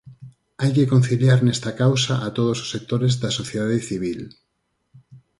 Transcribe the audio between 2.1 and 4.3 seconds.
a todos os sectores da sociedade civil.